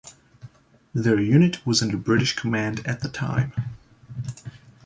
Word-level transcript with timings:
Their 0.95 1.19
unit 1.19 1.63
was 1.63 1.83
under 1.83 1.95
British 1.95 2.35
command 2.35 2.81
at 2.87 3.01
the 3.01 3.07
time. 3.07 3.53